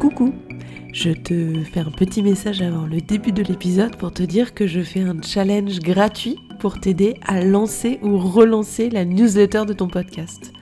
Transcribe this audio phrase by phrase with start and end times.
[0.00, 0.32] Coucou
[0.94, 4.66] Je te fais un petit message avant le début de l'épisode pour te dire que
[4.66, 9.88] je fais un challenge gratuit pour t'aider à lancer ou relancer la newsletter de ton
[9.88, 10.54] podcast.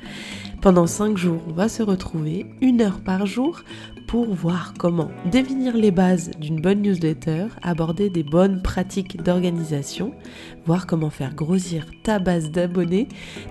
[0.60, 3.62] Pendant 5 jours, on va se retrouver une heure par jour
[4.08, 10.14] pour voir comment définir les bases d'une bonne newsletter, aborder des bonnes pratiques d'organisation,
[10.66, 13.06] voir comment faire grossir ta base d'abonnés,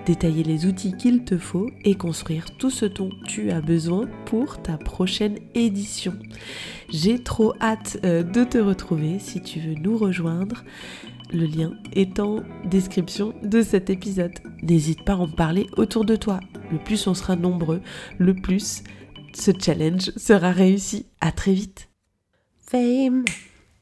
[0.05, 4.62] détailler les outils qu'il te faut et construire tout ce dont tu as besoin pour
[4.62, 6.14] ta prochaine édition.
[6.89, 10.66] J'ai trop hâte euh, de te retrouver si tu veux nous rejoindre.
[11.31, 14.34] Le lien est en description de cet épisode.
[14.62, 16.39] N'hésite pas à en parler autour de toi.
[16.71, 17.81] Le plus on sera nombreux,
[18.17, 18.84] le plus
[19.34, 21.05] ce challenge sera réussi.
[21.21, 21.89] À très vite.
[22.59, 23.25] Fame,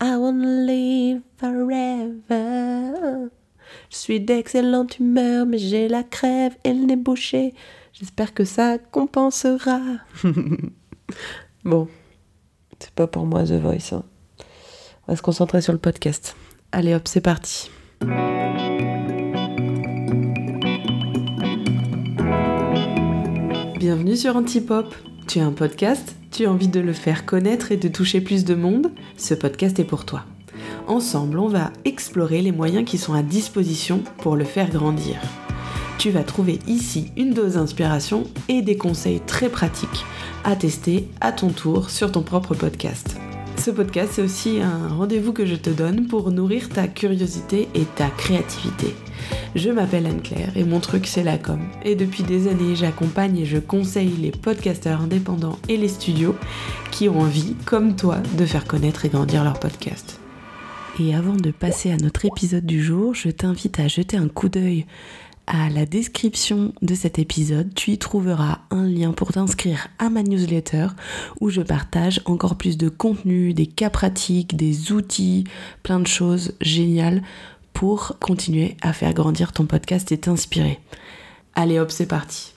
[0.02, 3.29] I wanna live forever.
[3.90, 7.53] Je suis d'excellente humeur, mais j'ai la crève et le nez bouché.
[7.93, 9.79] J'espère que ça compensera.
[11.63, 11.88] bon,
[12.79, 13.93] c'est pas pour moi The Voice.
[13.93, 14.04] Hein.
[15.07, 16.35] On va se concentrer sur le podcast.
[16.71, 17.71] Allez hop, c'est parti.
[23.88, 24.96] Bienvenue sur Antipop.
[25.28, 28.44] Tu as un podcast Tu as envie de le faire connaître et de toucher plus
[28.44, 30.24] de monde Ce podcast est pour toi.
[30.88, 35.18] Ensemble, on va explorer les moyens qui sont à disposition pour le faire grandir.
[36.00, 40.04] Tu vas trouver ici une dose d'inspiration et des conseils très pratiques
[40.44, 43.18] à tester à ton tour sur ton propre podcast.
[43.56, 47.86] Ce podcast, c'est aussi un rendez-vous que je te donne pour nourrir ta curiosité et
[47.96, 48.96] ta créativité.
[49.55, 51.60] Je m'appelle Anne-Claire et mon truc c'est la com.
[51.84, 56.35] Et depuis des années, j'accompagne et je conseille les podcasteurs indépendants et les studios
[56.91, 60.20] qui ont envie, comme toi, de faire connaître et grandir leur podcast.
[60.99, 64.50] Et avant de passer à notre épisode du jour, je t'invite à jeter un coup
[64.50, 64.85] d'œil
[65.47, 70.24] à la description de cet épisode, tu y trouveras un lien pour t'inscrire à ma
[70.24, 70.88] newsletter
[71.40, 75.44] où je partage encore plus de contenu, des cas pratiques, des outils,
[75.84, 77.22] plein de choses géniales
[77.75, 80.79] pour continuer à faire grandir ton podcast et t'inspirer.
[81.53, 82.53] Allez hop, c'est parti.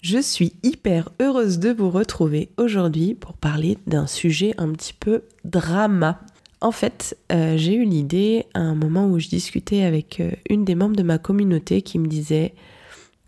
[0.00, 5.24] Je suis hyper heureuse de vous retrouver aujourd'hui pour parler d'un sujet un petit peu
[5.44, 6.18] drama
[6.62, 10.30] en fait, euh, j'ai eu une idée à un moment où je discutais avec euh,
[10.48, 12.54] une des membres de ma communauté qui me disait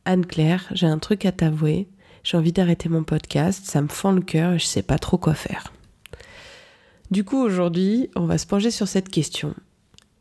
[0.04, 1.88] Anne-Claire, j'ai un truc à t'avouer,
[2.22, 5.18] j'ai envie d'arrêter mon podcast, ça me fend le cœur et je sais pas trop
[5.18, 5.72] quoi faire.
[7.10, 9.52] Du coup, aujourd'hui, on va se pencher sur cette question.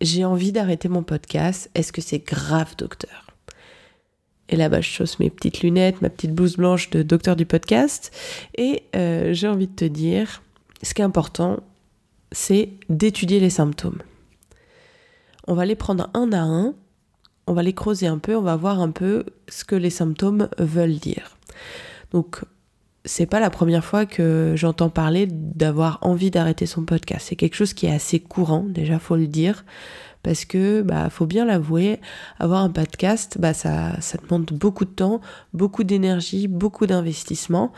[0.04, 3.28] J'ai envie d'arrêter mon podcast, est-ce que c'est grave, docteur?
[4.50, 7.46] Et là, bas je chausse mes petites lunettes, ma petite blouse blanche de docteur du
[7.46, 8.12] podcast.
[8.58, 10.44] Et euh, j'ai envie de te dire,
[10.82, 11.62] ce qui est important,
[12.34, 14.00] c'est d'étudier les symptômes.
[15.48, 16.76] On va les prendre un à un,
[17.48, 20.50] on va les creuser un peu, on va voir un peu ce que les symptômes
[20.58, 21.38] veulent dire.
[22.12, 22.42] Donc,
[23.06, 27.28] c'est pas la première fois que j'entends parler d'avoir envie d'arrêter son podcast.
[27.30, 29.66] C'est quelque chose qui est assez courant, déjà faut le dire
[30.24, 32.00] parce que bah faut bien l'avouer,
[32.40, 35.20] avoir un podcast, bah ça demande beaucoup de temps,
[35.54, 37.74] beaucoup d'énergie, beaucoup d'investissement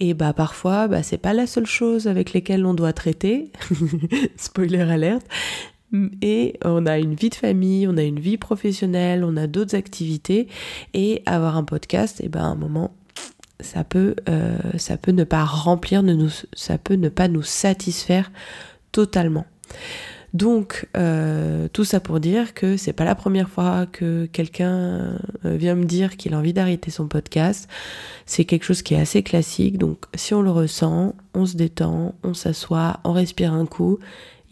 [0.00, 3.52] et bah parfois bah c'est pas la seule chose avec lesquelles on doit traiter.
[4.36, 5.26] Spoiler alerte.
[6.22, 9.74] Et on a une vie de famille, on a une vie professionnelle, on a d'autres
[9.74, 10.46] activités
[10.94, 12.94] et avoir un podcast, et ben à un moment
[13.62, 17.42] ça peut, euh, ça peut ne pas remplir, ne nous, ça peut ne pas nous
[17.42, 18.30] satisfaire
[18.92, 19.46] totalement.
[20.32, 25.56] Donc, euh, tout ça pour dire que c'est pas la première fois que quelqu'un euh,
[25.56, 27.68] vient me dire qu'il a envie d'arrêter son podcast.
[28.26, 29.76] C'est quelque chose qui est assez classique.
[29.76, 33.98] Donc, si on le ressent, on se détend, on s'assoit, on respire un coup,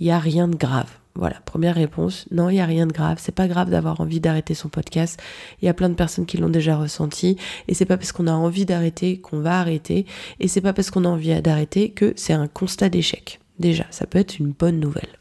[0.00, 0.90] il n'y a rien de grave.
[1.18, 2.26] Voilà, première réponse.
[2.30, 3.18] Non, il n'y a rien de grave.
[3.20, 5.20] C'est pas grave d'avoir envie d'arrêter son podcast.
[5.60, 7.36] Il y a plein de personnes qui l'ont déjà ressenti.
[7.66, 10.06] Et c'est pas parce qu'on a envie d'arrêter qu'on va arrêter.
[10.38, 13.40] Et c'est pas parce qu'on a envie d'arrêter que c'est un constat d'échec.
[13.58, 15.18] Déjà, ça peut être une bonne nouvelle.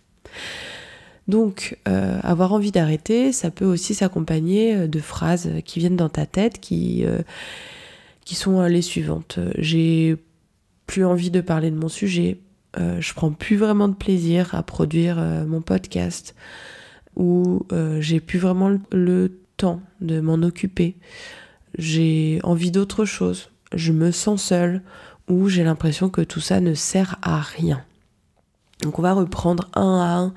[1.27, 6.09] Donc, euh, avoir envie d'arrêter, ça peut aussi s'accompagner euh, de phrases qui viennent dans
[6.09, 7.23] ta tête, qui, euh,
[8.23, 9.39] qui sont les suivantes.
[9.57, 10.15] J'ai
[10.85, 12.37] plus envie de parler de mon sujet.
[12.77, 16.35] Je prends plus vraiment de plaisir à produire mon podcast.
[17.15, 17.65] Ou
[17.99, 20.95] j'ai plus vraiment le temps de m'en occuper.
[21.77, 23.49] J'ai envie d'autre chose.
[23.73, 24.81] Je me sens seule.
[25.27, 27.83] Ou j'ai l'impression que tout ça ne sert à rien.
[28.81, 30.33] Donc on va reprendre un à un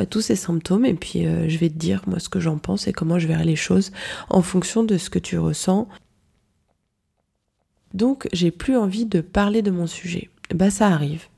[0.00, 2.58] euh, tous ces symptômes et puis euh, je vais te dire moi ce que j'en
[2.58, 3.92] pense et comment je verrai les choses
[4.30, 5.88] en fonction de ce que tu ressens.
[7.92, 10.28] Donc j'ai plus envie de parler de mon sujet.
[10.52, 11.28] Bah ça arrive.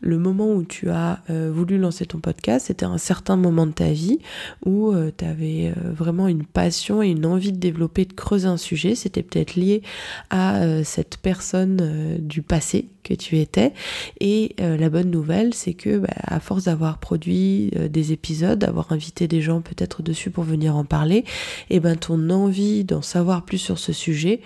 [0.00, 3.72] Le moment où tu as euh, voulu lancer ton podcast, c'était un certain moment de
[3.72, 4.18] ta vie
[4.64, 8.48] où euh, tu avais euh, vraiment une passion et une envie de développer, de creuser
[8.48, 8.94] un sujet.
[8.94, 9.82] C'était peut-être lié
[10.30, 13.72] à cette personne du passé que tu étais.
[14.20, 19.28] Et la bonne nouvelle, c'est que bah, à force d'avoir produit des épisodes, d'avoir invité
[19.28, 21.18] des gens peut-être dessus pour venir en parler,
[21.70, 24.40] et eh ben ton envie d'en savoir plus sur ce sujet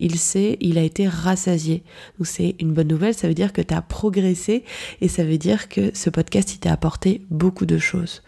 [0.00, 1.82] il sait, il a été rassasié.
[2.18, 4.64] Donc c'est une bonne nouvelle, ça veut dire que tu as progressé
[5.00, 8.22] et ça veut dire que ce podcast il t'a apporté beaucoup de choses.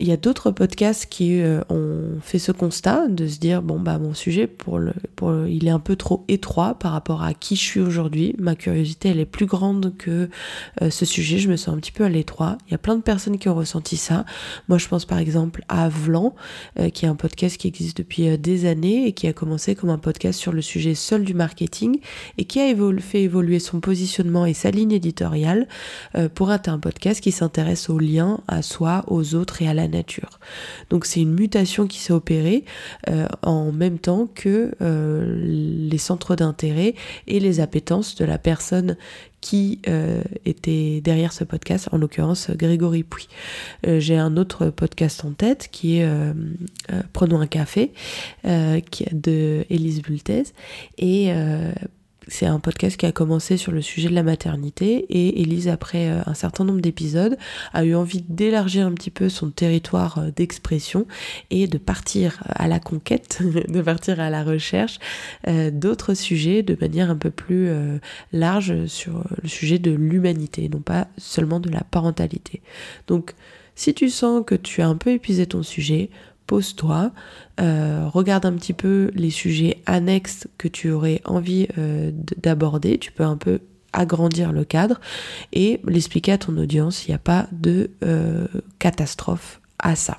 [0.00, 3.80] Il y a d'autres podcasts qui euh, ont fait ce constat de se dire bon
[3.80, 7.34] bah mon sujet pour le pour il est un peu trop étroit par rapport à
[7.34, 8.36] qui je suis aujourd'hui.
[8.38, 10.30] Ma curiosité elle est plus grande que
[10.82, 11.38] euh, ce sujet.
[11.38, 12.58] Je me sens un petit peu à l'étroit.
[12.68, 14.24] Il y a plein de personnes qui ont ressenti ça.
[14.68, 16.36] Moi je pense par exemple à Vlan
[16.78, 19.90] euh, qui est un podcast qui existe depuis des années et qui a commencé comme
[19.90, 21.98] un podcast sur le sujet seul du marketing
[22.36, 25.66] et qui a fait évoluer son positionnement et sa ligne éditoriale
[26.34, 29.87] pour être un podcast qui s'intéresse aux liens à soi, aux autres et à la
[29.88, 30.38] nature.
[30.90, 32.64] Donc c'est une mutation qui s'est opérée
[33.08, 36.94] euh, en même temps que euh, les centres d'intérêt
[37.26, 38.96] et les appétences de la personne
[39.40, 43.28] qui euh, était derrière ce podcast, en l'occurrence Grégory Pouy.
[43.86, 46.08] J'ai un autre podcast en tête qui est
[47.12, 47.92] Prenons un café
[48.44, 50.42] de Élise Bultez
[50.98, 51.32] et
[52.28, 56.10] c'est un podcast qui a commencé sur le sujet de la maternité et Elise, après
[56.10, 57.36] euh, un certain nombre d'épisodes,
[57.72, 61.06] a eu envie d'élargir un petit peu son territoire euh, d'expression
[61.50, 64.98] et de partir à la conquête, de partir à la recherche
[65.46, 67.70] euh, d'autres sujets de manière un peu plus
[68.32, 72.62] large sur le sujet de l'humanité, non pas seulement de la parentalité.
[73.06, 73.34] Donc,
[73.74, 76.10] si tu sens que tu as un peu épuisé ton sujet,
[76.48, 77.12] pose-toi,
[77.60, 82.98] euh, regarde un petit peu les sujets annexes que tu aurais envie euh, d'aborder.
[82.98, 83.60] Tu peux un peu
[83.92, 84.98] agrandir le cadre
[85.52, 87.06] et l'expliquer à ton audience.
[87.06, 88.46] Il n'y a pas de euh,
[88.78, 90.18] catastrophe à ça.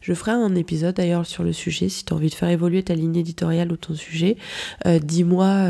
[0.00, 2.82] Je ferai un épisode d'ailleurs sur le sujet si tu as envie de faire évoluer
[2.82, 4.38] ta ligne éditoriale ou ton sujet.
[4.86, 5.68] Dis-moi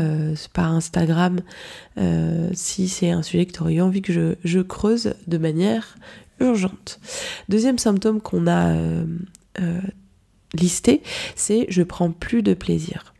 [0.53, 1.41] par Instagram
[2.53, 5.97] si c'est un sujet que tu aurais envie que je, je, creuse de manière
[6.39, 6.99] urgente.
[7.49, 9.05] Deuxième symptôme qu'on a euh,
[9.59, 9.81] euh,
[10.53, 11.01] listé,
[11.35, 13.13] c'est je prends plus de plaisir.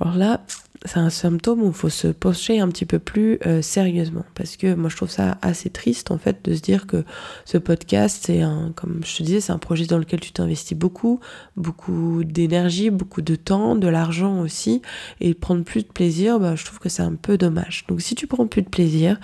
[0.00, 0.44] Alors là,
[0.84, 4.24] c'est un symptôme où il faut se pencher un petit peu plus euh, sérieusement.
[4.34, 7.04] Parce que moi je trouve ça assez triste en fait de se dire que
[7.44, 10.76] ce podcast c'est un comme je te disais c'est un projet dans lequel tu t'investis
[10.76, 11.20] beaucoup
[11.56, 14.82] beaucoup d'énergie beaucoup de temps de l'argent aussi.
[15.20, 17.84] Et prendre plus de plaisir bah, je trouve que c'est un peu dommage.
[17.88, 19.18] Donc si tu prends plus de plaisir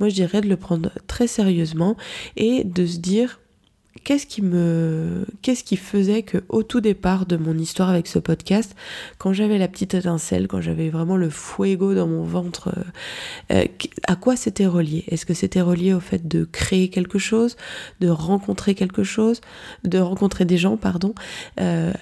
[0.00, 1.96] moi je dirais de le prendre très sérieusement
[2.36, 3.40] et de se dire
[4.04, 8.18] qu'est-ce qui me qu'est-ce qui faisait que au tout départ de mon histoire avec ce
[8.18, 8.74] podcast
[9.18, 12.72] quand j'avais la petite étincelle quand j'avais vraiment le fuego dans mon ventre
[13.50, 13.64] euh, euh,
[14.06, 15.04] à quoi c'était relié?
[15.08, 17.56] Est-ce que c'était relié au fait de créer quelque chose
[18.00, 19.40] de rencontrer quelque chose
[19.84, 21.14] de rencontrer des gens pardon
[21.60, 21.92] euh,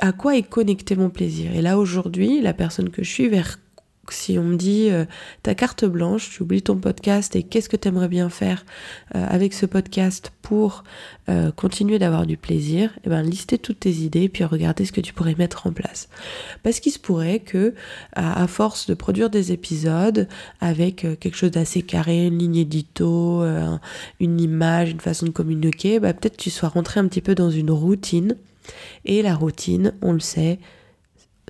[0.00, 1.54] à quoi est connecté mon plaisir?
[1.54, 3.58] Et là aujourd'hui la personne que je suis vers
[4.08, 5.04] si on me dit euh,
[5.42, 8.64] ta carte blanche, tu oublies ton podcast et qu'est-ce que tu aimerais bien faire
[9.14, 10.84] euh, avec ce podcast pour
[11.28, 14.92] euh, continuer d'avoir du plaisir, et eh ben lister toutes tes idées puis regarder ce
[14.92, 16.08] que tu pourrais mettre en place.
[16.62, 17.74] Parce qu'il se pourrait que
[18.14, 20.28] à, force de produire des épisodes
[20.60, 23.44] avec quelque chose d'assez carré, une ligne édito,
[24.18, 27.50] une image, une façon de communiquer, bah, peut-être tu sois rentré un petit peu dans
[27.50, 28.36] une routine
[29.04, 30.58] et la routine, on le sait,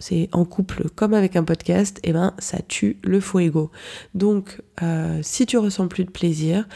[0.01, 3.71] c'est en couple comme avec un podcast, et eh ben ça tue le fuego.
[4.15, 6.67] Donc euh, si tu ressens plus de plaisir,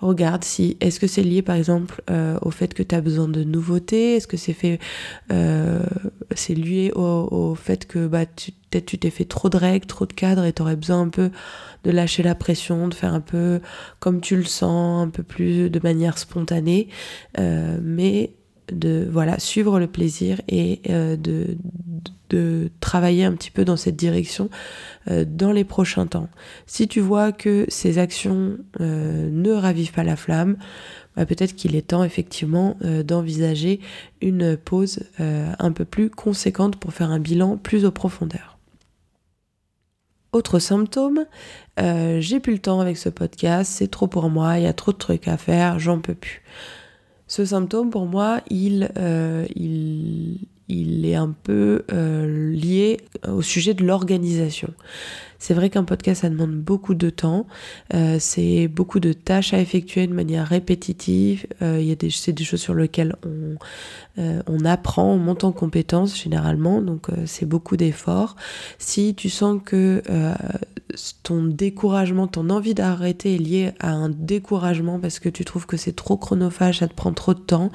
[0.00, 3.28] regarde si est-ce que c'est lié par exemple euh, au fait que tu as besoin
[3.28, 4.80] de nouveautés, est-ce que c'est fait
[5.30, 5.84] euh,
[6.34, 10.14] c'est lié au, fait que bah peut-être tu t'es fait trop de règles, trop de
[10.14, 11.30] cadres et tu aurais besoin un peu
[11.84, 13.60] de lâcher la pression, de faire un peu
[13.98, 16.88] comme tu le sens, un peu plus de manière spontanée,
[17.38, 18.32] mais
[18.72, 21.56] de voilà suivre le plaisir et euh, de,
[22.80, 24.50] travailler un petit peu dans cette direction
[25.10, 26.28] euh, dans les prochains temps.
[26.64, 30.56] Si tu vois que ces actions euh, ne ravivent pas la flamme,
[31.16, 33.80] bah, peut-être qu'il est temps effectivement d'envisager
[34.20, 38.58] une pause un peu plus conséquente pour faire un bilan plus au profondeur.
[40.32, 41.24] Autre symptôme,
[41.76, 44.92] j'ai plus le temps avec ce podcast, c'est trop pour moi, il y a trop
[44.92, 46.42] de trucs à faire, j'en peux plus.
[47.30, 52.96] Ce symptôme, pour moi, il, euh, il, il est un peu euh, lié
[53.28, 54.74] au sujet de l'organisation.
[55.38, 57.46] C'est vrai qu'un podcast, ça demande beaucoup de temps,
[57.94, 62.42] euh, c'est beaucoup de tâches à effectuer de manière répétitive, y a des, c'est des
[62.42, 63.56] choses sur lesquelles on,
[64.48, 68.34] on apprend, on monte en compétences généralement, donc c'est beaucoup d'efforts.
[68.78, 70.02] Si tu sens que
[71.22, 75.76] ton découragement, ton envie d'arrêter est lié à un découragement parce que tu trouves que
[75.76, 77.70] c'est trop chronophage, ça te prend trop de temps,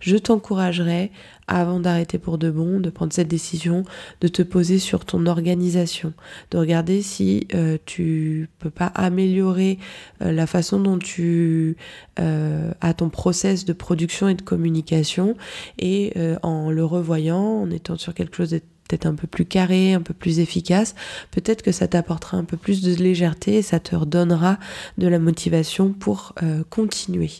[0.00, 1.10] je t'encouragerais,
[1.46, 3.84] avant d'arrêter pour de bon, de prendre cette décision,
[4.20, 6.12] de te poser sur ton organisation,
[6.50, 9.78] de regarder si euh, tu peux pas améliorer
[10.22, 11.76] euh, la façon dont tu
[12.18, 15.36] euh, as ton process de production et de communication
[15.78, 18.60] et en le revoyant, en étant sur quelque chose de
[18.92, 20.94] peut-être un peu plus carré, un peu plus efficace,
[21.30, 24.58] peut-être que ça t'apportera un peu plus de légèreté et ça te redonnera
[24.98, 27.30] de la motivation pour euh, continuer.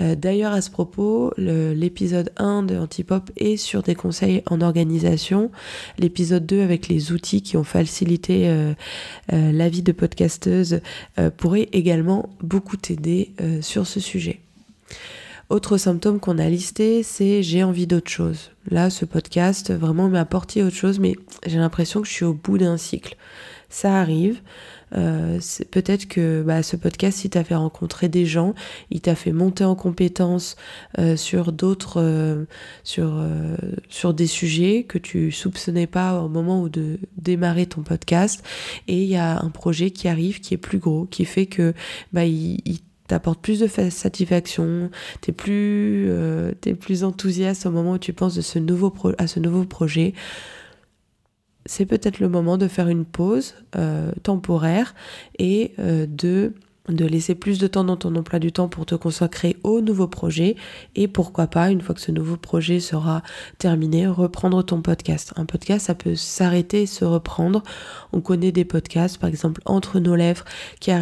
[0.00, 5.50] Euh, d'ailleurs, à ce propos, l'épisode 1 de Antipop est sur des conseils en organisation.
[5.98, 8.72] L'épisode 2 avec les outils qui ont facilité euh,
[9.28, 10.80] la vie de podcasteuse
[11.36, 14.40] pourrait également beaucoup t'aider sur ce sujet.
[15.50, 18.50] Autre symptôme qu'on a listé, c'est j'ai envie d'autre chose.
[18.70, 22.34] Là, ce podcast vraiment m'a apporté autre chose, mais j'ai l'impression que je suis au
[22.34, 23.16] bout d'un cycle.
[23.70, 24.42] Ça arrive.
[24.94, 25.38] Euh,
[25.70, 28.54] peut-être que bah, ce podcast, il t'a fait rencontrer des gens,
[28.90, 30.56] il t'a fait monter en compétences
[30.98, 32.44] euh, sur d'autres, euh,
[32.84, 33.18] sur,
[33.88, 38.44] sur des sujets que tu soupçonnais pas au moment où de démarrer ton podcast.
[38.86, 41.72] Et il y a un projet qui arrive, qui est plus gros, qui fait que
[42.12, 48.12] bah, il t'apporte plus de satisfaction, t'es plus, euh, plus enthousiaste au moment où tu
[48.12, 48.90] penses à ce nouveau
[49.64, 50.14] projet.
[51.66, 54.94] C'est peut-être le moment de faire une pause euh, temporaire
[55.38, 56.54] et euh, de
[56.88, 60.06] de laisser plus de temps dans ton emploi du temps pour te consacrer au nouveau
[60.06, 60.56] projet
[60.94, 63.22] et pourquoi pas, une fois que ce nouveau projet sera
[63.58, 65.32] terminé, reprendre ton podcast.
[65.36, 67.62] Un podcast, ça peut s'arrêter et se reprendre.
[68.12, 70.44] On connaît des podcasts, par exemple Entre nos lèvres,
[70.80, 70.98] qui a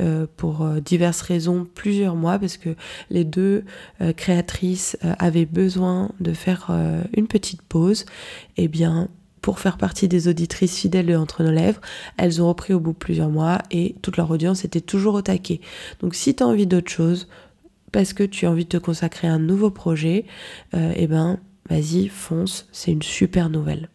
[0.00, 2.70] euh, pour euh, diverses raisons plusieurs mois parce que
[3.10, 3.64] les deux
[4.00, 6.70] euh, créatrices avaient besoin de faire
[7.16, 8.04] une petite pause.
[8.56, 9.08] Eh bien,
[9.44, 11.82] pour faire partie des auditrices fidèles de Entre nos lèvres.
[12.16, 15.20] Elles ont repris au bout de plusieurs mois et toute leur audience était toujours au
[15.20, 15.60] taquet.
[16.00, 17.28] Donc si tu as envie d'autre chose,
[17.92, 20.24] parce que tu as envie de te consacrer à un nouveau projet,
[20.72, 23.90] euh, eh ben vas-y, fonce, c'est une super nouvelle.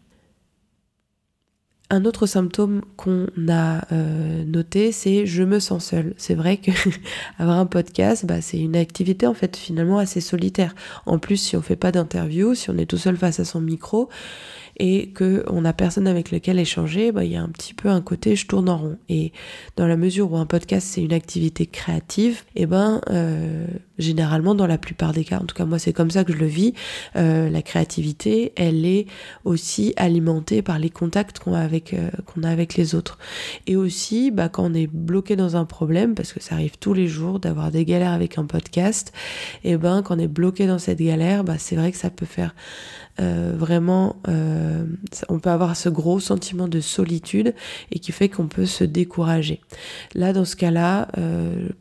[1.90, 6.14] Un autre symptôme qu'on a euh, noté, c'est je me sens seule.
[6.18, 6.70] C'est vrai que
[7.40, 10.76] avoir un podcast, bah, c'est une activité en fait finalement assez solitaire.
[11.08, 13.62] En plus, si on fait pas d'interview, si on est tout seul face à son
[13.62, 14.10] micro,
[14.80, 18.02] et qu'on n'a personne avec lequel échanger, bah, il y a un petit peu un
[18.02, 18.98] côté je tourne en rond.
[19.10, 19.34] Et
[19.76, 23.68] dans la mesure où un podcast c'est une activité créative, et eh ben euh,
[24.00, 26.38] généralement dans la plupart des cas, en tout cas moi c'est comme ça que je
[26.38, 26.74] le vis,
[27.16, 29.06] euh, la créativité elle est
[29.44, 32.10] aussi alimentée par les contacts qu'on a avec euh,
[32.78, 33.20] les autres.
[33.68, 36.94] Et aussi bah, quand on est bloqué dans un problème, parce que ça arrive tous
[36.94, 39.12] les jours d'avoir des galères avec un podcast,
[39.64, 42.10] et eh ben quand on est bloqué dans cette galère, bah, c'est vrai que ça
[42.10, 42.56] peut faire
[43.20, 44.16] euh, vraiment,
[45.28, 47.54] on peut avoir ce gros sentiment de solitude
[47.92, 49.60] et qui fait qu'on peut se décourager.
[50.16, 51.10] Là, dans ce cas-là,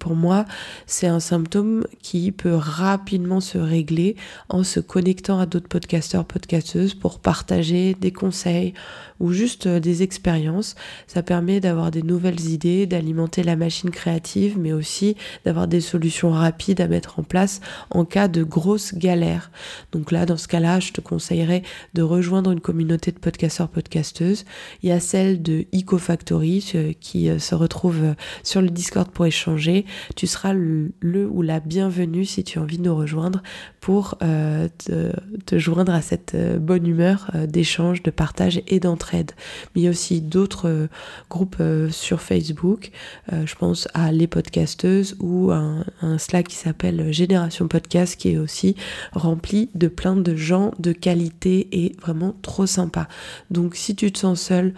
[0.01, 0.47] pour moi,
[0.87, 4.17] c'est un symptôme qui peut rapidement se régler
[4.49, 8.73] en se connectant à d'autres podcasteurs, podcasteuses pour partager des conseils
[9.21, 10.75] ou juste des expériences.
[11.07, 16.31] Ça permet d'avoir des nouvelles idées, d'alimenter la machine créative, mais aussi d'avoir des solutions
[16.31, 17.61] rapides à mettre en place
[17.91, 19.51] en cas de grosses galères.
[19.93, 21.63] Donc là, dans ce cas-là, je te conseille
[21.93, 24.47] de rejoindre une communauté de podcasteurs, podcasteuses.
[24.83, 29.11] Il y a celle de EcoFactory euh, qui euh, se retrouve euh, sur le Discord
[29.11, 29.85] pour échanger.
[30.17, 30.93] Tu seras le,
[31.31, 33.43] ou la bienvenue si tu as envie de nous rejoindre
[33.81, 39.33] pour te, joindre à cette bonne humeur d'échange, de partage et d'entraide.
[39.75, 40.89] Mais aussi d'autres
[41.31, 42.91] groupes sur Facebook.
[43.31, 45.85] je pense à Les Podcasteuses ou un,
[46.19, 48.77] Slack qui s'appelle Génération Podcast qui est aussi
[49.13, 53.09] rempli de plein de gens de qualité est vraiment trop sympa.
[53.51, 54.75] Donc si tu te sens seul,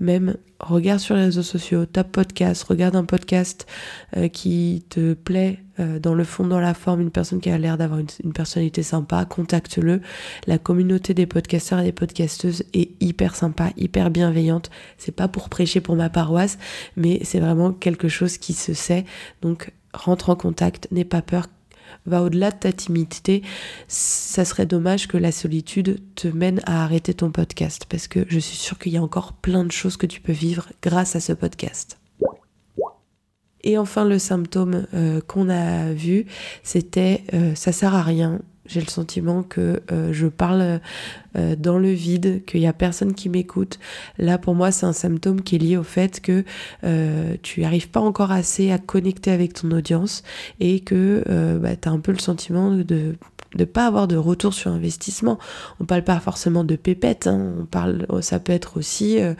[0.00, 3.66] même regarde sur les réseaux sociaux, tape podcast, regarde un podcast
[4.16, 7.58] euh, qui te plaît euh, dans le fond, dans la forme, une personne qui a
[7.58, 10.00] l'air d'avoir une, personnalité sympa, contacte-le.
[10.46, 14.70] La communauté des podcasteurs et des podcasteuses est hyper sympa, hyper bienveillante.
[14.98, 16.58] C'est pas pour prêcher pour ma paroisse,
[16.96, 19.04] mais c'est vraiment quelque chose qui se sait.
[19.42, 21.46] Donc rentre en contact, n'aie pas peur,
[22.06, 23.42] va au-delà de ta timidité,
[23.88, 28.38] ça serait dommage que la solitude te mène à arrêter ton podcast parce que je
[28.38, 31.20] suis sûre qu'il y a encore plein de choses que tu peux vivre grâce à
[31.20, 31.98] ce podcast.
[33.62, 36.26] Et enfin, le symptôme euh, qu'on a vu,
[36.62, 38.40] c'était euh, ça sert à rien,
[38.70, 40.80] j'ai le sentiment que euh, je parle
[41.36, 43.80] euh, dans le vide, qu'il n'y a personne qui m'écoute.
[44.16, 46.44] Là, pour moi, c'est un symptôme qui est lié au fait que
[46.84, 50.22] euh, tu n'arrives pas encore assez à connecter avec ton audience
[50.60, 51.24] et que
[51.60, 53.16] bah, tu as un peu le sentiment de
[53.54, 55.38] de pas avoir de retour sur investissement.
[55.80, 57.54] On parle pas forcément de pépette, hein.
[57.60, 59.34] on parle, ça peut être aussi euh,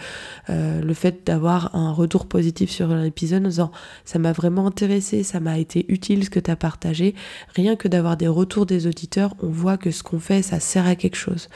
[0.48, 3.72] euh, le fait d'avoir un retour positif sur un épisode en disant
[4.04, 7.14] ça m'a vraiment intéressé, ça m'a été utile ce que tu as partagé.
[7.54, 10.86] Rien que d'avoir des retours des auditeurs, on voit que ce qu'on fait, ça sert
[10.86, 11.48] à quelque chose.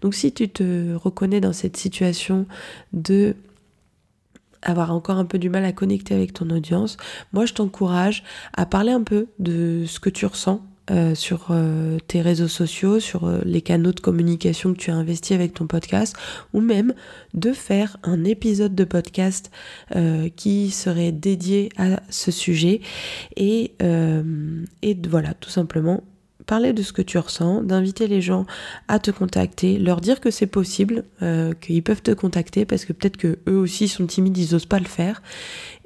[0.00, 2.46] Donc si tu te reconnais dans cette situation
[2.92, 3.36] de
[4.62, 6.96] avoir encore un peu du mal à connecter avec ton audience,
[7.32, 8.24] moi je t'encourage
[8.54, 12.98] à parler un peu de ce que tu ressens euh, sur euh, tes réseaux sociaux,
[12.98, 16.16] sur euh, les canaux de communication que tu as investi avec ton podcast,
[16.52, 16.94] ou même
[17.32, 19.50] de faire un épisode de podcast
[20.36, 22.80] qui serait dédié à ce sujet.
[23.36, 23.72] Et,
[25.08, 26.02] voilà, tout simplement
[26.46, 28.46] parler de ce que tu ressens, d'inviter les gens
[28.88, 31.04] à te contacter, leur dire que c'est possible,
[31.60, 34.80] qu'ils peuvent te contacter parce que peut-être que eux aussi sont timides, ils n'osent pas
[34.80, 35.22] le faire,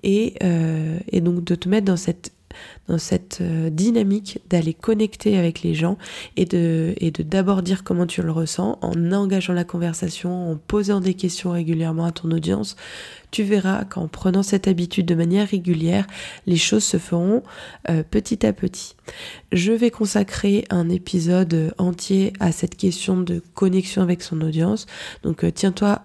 [0.03, 0.35] et,
[1.11, 2.34] et donc de te mettre dans cette
[2.89, 5.99] dans cette euh, dynamique d'aller connecter avec les gens
[6.37, 10.57] et de et de d'abord dire comment tu le ressens en engageant la conversation, en
[10.57, 12.77] posant des questions régulièrement à ton audience.
[13.35, 16.07] Tu verras qu'en prenant cette habitude de manière régulière,
[16.47, 17.43] les choses se feront
[17.91, 18.95] euh, petit à petit.
[19.51, 24.87] Je vais consacrer un épisode entier à cette question de connexion avec son audience.
[25.25, 26.05] Donc euh, tiens-toi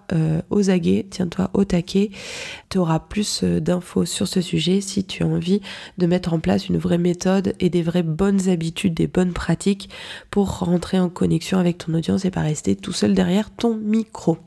[0.49, 2.09] aux aguets, tiens-toi au taquet.
[2.69, 5.61] Tu auras plus d'infos sur ce sujet si tu as envie
[5.99, 9.91] de mettre en place une vraie méthode et des vraies bonnes habitudes, des bonnes pratiques
[10.31, 14.39] pour rentrer en connexion avec ton audience et pas rester tout seul derrière ton micro.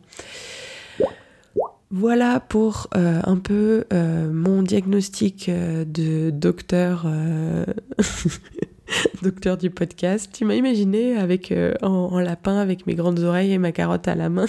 [1.95, 7.07] Voilà pour euh, un peu euh, mon diagnostic euh, de docteur
[9.23, 10.31] docteur du podcast.
[10.33, 14.15] Tu m'as imaginé avec euh, en, lapin avec mes grandes oreilles et ma carotte à
[14.15, 14.47] la main,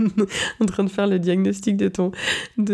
[0.60, 1.88] en train de faire le diagnostic de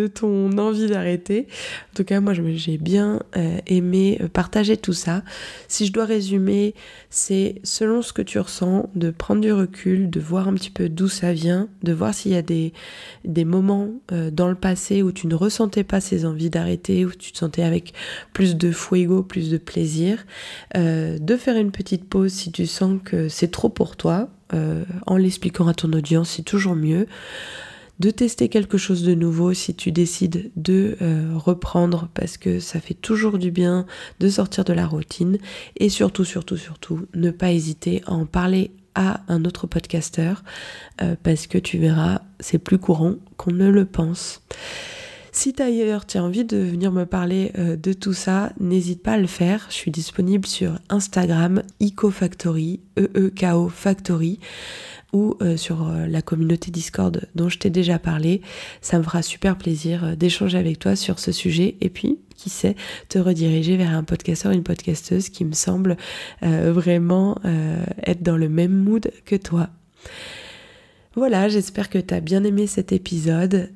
[0.06, 1.46] ton envie d'arrêter.
[1.92, 5.22] En tout cas, moi, j'ai bien euh, aimé euh, partager tout ça.
[5.68, 6.74] Si je dois résumer,
[7.10, 10.88] c'est selon ce que tu ressens, de prendre du recul, de voir un petit peu
[10.88, 13.90] d'où ça vient, de voir s'il y a des moments
[14.32, 17.62] dans le passé où tu ne ressentais pas ces envies d'arrêter, où tu te sentais
[17.62, 17.92] avec
[18.32, 20.24] plus de fuego, plus de plaisir.
[21.18, 25.16] De faire une petite pause si tu sens que c'est trop pour toi, euh, en
[25.16, 27.06] l'expliquant à ton audience, c'est toujours mieux.
[27.98, 32.80] De tester quelque chose de nouveau si tu décides de euh, reprendre parce que ça
[32.80, 33.84] fait toujours du bien
[34.20, 35.36] de sortir de la routine
[35.76, 40.42] et surtout, surtout, surtout, ne pas hésiter à en parler à un autre podcasteur
[41.22, 44.42] parce que tu verras, c'est plus courant qu'on ne le pense.
[45.32, 49.12] Si d'ailleurs tu as envie de venir me parler euh, de tout ça, n'hésite pas
[49.12, 49.66] à le faire.
[49.68, 54.40] Je suis disponible sur Instagram, EcoFactory, E-E-K-O Factory,
[55.12, 58.42] ou euh, sur euh, la communauté Discord dont je t'ai déjà parlé.
[58.80, 62.74] Ça me fera super plaisir d'échanger avec toi sur ce sujet et puis, qui sait,
[63.08, 65.98] te rediriger vers un podcasteur, une podcasteuse qui me semble
[66.40, 67.36] vraiment
[68.06, 69.68] être dans le même mood que toi.
[71.16, 73.70] Voilà, j'espère que tu as bien aimé cet épisode.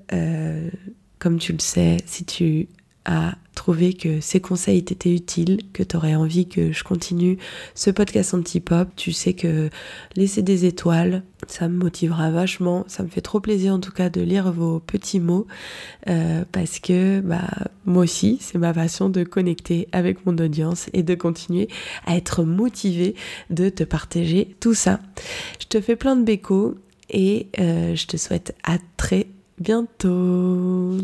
[1.25, 2.69] Comme tu le sais, si tu
[3.07, 7.39] as trouvé que ces conseils t'étaient utiles, que tu aurais envie que je continue
[7.75, 9.71] ce podcast anti-pop, tu sais que
[10.17, 12.85] laisser des étoiles, ça me motivera vachement.
[12.89, 15.47] Ça me fait trop plaisir en tout cas de lire vos petits mots
[16.11, 17.49] euh, parce que bah,
[17.87, 21.69] moi aussi, c'est ma passion de connecter avec mon audience et de continuer
[22.05, 23.15] à être motivée
[23.49, 25.01] de te partager tout ça.
[25.59, 26.75] Je te fais plein de bécos
[27.09, 29.27] et euh, je te souhaite à très
[29.65, 30.99] bientôt.